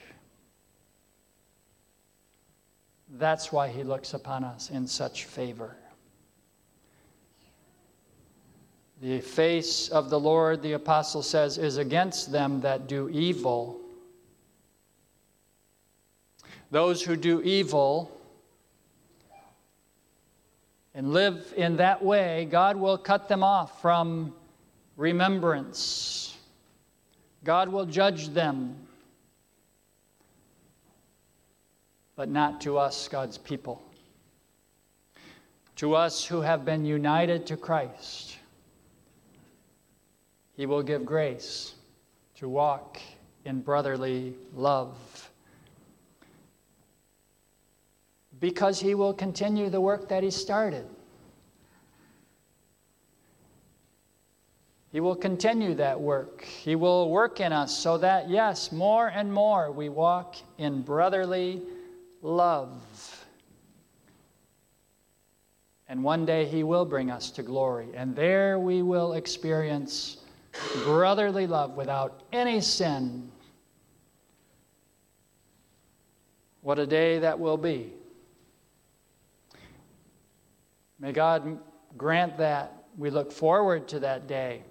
[3.18, 5.76] That's why he looks upon us in such favor.
[9.02, 13.82] The face of the Lord, the apostle says, is against them that do evil.
[16.76, 18.14] Those who do evil
[20.94, 24.34] and live in that way, God will cut them off from
[24.98, 26.36] remembrance.
[27.44, 28.76] God will judge them,
[32.14, 33.82] but not to us, God's people.
[35.76, 38.36] To us who have been united to Christ,
[40.58, 41.74] He will give grace
[42.34, 43.00] to walk
[43.46, 45.15] in brotherly love.
[48.40, 50.86] Because He will continue the work that He started.
[54.92, 56.42] He will continue that work.
[56.42, 61.62] He will work in us so that, yes, more and more we walk in brotherly
[62.22, 62.72] love.
[65.88, 67.88] And one day He will bring us to glory.
[67.94, 70.18] And there we will experience
[70.84, 73.30] brotherly love without any sin.
[76.62, 77.92] What a day that will be.
[80.98, 81.58] May God
[81.96, 82.84] grant that.
[82.96, 84.62] We look forward to that day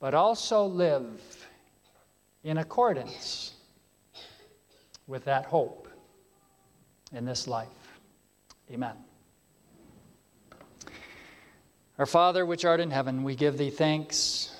[0.00, 1.46] but also live
[2.42, 3.52] in accordance
[5.06, 5.88] with that hope
[7.12, 7.68] in this life.
[8.72, 8.96] Amen.
[11.98, 14.56] Our Father, which art in heaven, we give thee thanks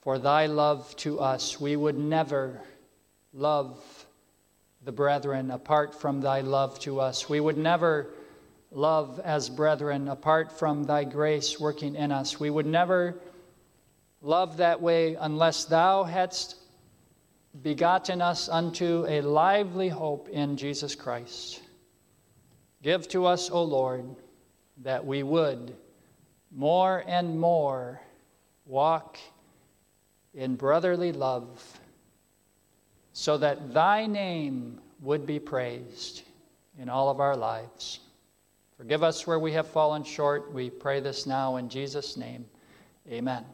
[0.00, 1.60] for thy love to us.
[1.60, 2.62] We would never
[3.34, 4.06] love
[4.82, 7.28] the brethren apart from thy love to us.
[7.28, 8.08] We would never
[8.70, 12.38] love as brethren apart from thy grace working in us.
[12.38, 13.16] We would never
[14.22, 16.56] love that way unless thou hadst
[17.62, 21.60] begotten us unto a lively hope in Jesus Christ.
[22.82, 24.04] Give to us, O Lord,
[24.78, 25.76] that we would
[26.50, 28.00] more and more
[28.66, 29.18] walk
[30.32, 31.80] in brotherly love,
[33.12, 36.22] so that thy name would be praised
[36.78, 37.98] in all of our lives.
[38.80, 40.54] Forgive us where we have fallen short.
[40.54, 42.46] We pray this now in Jesus' name.
[43.10, 43.44] Amen.